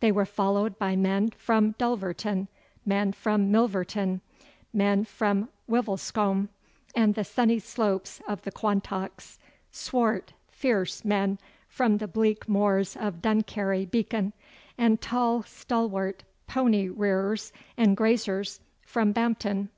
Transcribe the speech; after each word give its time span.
They 0.00 0.12
were 0.12 0.26
followed 0.26 0.78
by 0.78 0.96
men 0.96 1.30
from 1.30 1.72
Dulverton, 1.78 2.48
men 2.84 3.14
from 3.14 3.50
Milverton, 3.50 4.20
men 4.70 5.04
from 5.06 5.48
Wiveliscombe 5.66 6.50
and 6.94 7.14
the 7.14 7.24
sunny 7.24 7.58
slopes 7.58 8.20
of 8.28 8.42
the 8.42 8.52
Quantocks, 8.52 9.38
swart, 9.70 10.34
fierce 10.50 11.06
men 11.06 11.38
from 11.68 11.96
the 11.96 12.06
bleak 12.06 12.46
moors 12.50 12.98
of 12.98 13.22
Dunkerry 13.22 13.86
Beacon, 13.86 14.34
and 14.76 15.00
tall, 15.00 15.42
stalwart 15.44 16.22
pony 16.46 16.90
rearers 16.90 17.50
and 17.74 17.96
graziers 17.96 18.60
from 18.82 19.12
Bampton. 19.12 19.70